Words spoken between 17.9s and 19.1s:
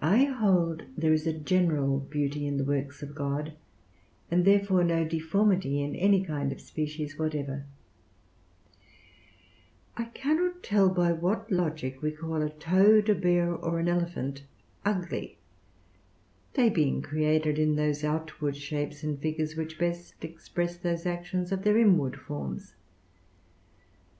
outward shapes